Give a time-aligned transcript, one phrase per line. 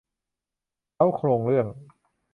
[0.93, 1.67] เค้าโครงเรื่อง